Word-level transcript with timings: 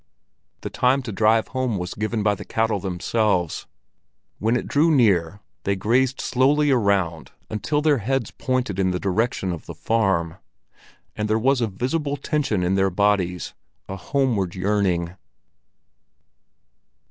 The 0.61 0.71
time 0.71 1.03
to 1.03 1.11
drive 1.11 1.49
home 1.49 1.77
was 1.77 1.93
given 1.93 2.23
by 2.23 2.33
the 2.33 2.43
cattle 2.43 2.79
themselves. 2.79 3.67
When 4.39 4.57
it 4.57 4.67
drew 4.67 4.89
near, 4.89 5.41
they 5.61 5.75
grazed 5.75 6.19
slowly 6.19 6.71
around 6.71 7.33
until 7.51 7.83
their 7.83 7.99
heads 7.99 8.31
pointed 8.31 8.79
in 8.79 8.89
the 8.89 8.99
direction 8.99 9.51
of 9.53 9.67
the 9.67 9.75
farm; 9.75 10.37
and 11.15 11.29
there 11.29 11.37
was 11.37 11.61
a 11.61 11.67
visible 11.67 12.17
tension 12.17 12.63
in 12.63 12.73
their 12.73 12.89
bodies, 12.89 13.53
a 13.87 13.95
homeward 13.95 14.55
yearning. 14.55 15.13